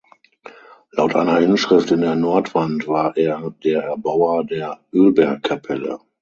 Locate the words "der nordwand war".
2.01-3.15